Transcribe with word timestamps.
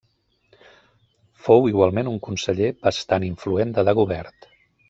Fou 1.47 1.69
igualment 1.73 2.11
un 2.13 2.19
conseller 2.31 2.73
bastant 2.89 3.29
influent 3.31 3.77
de 3.79 3.89
Dagobert. 3.91 4.53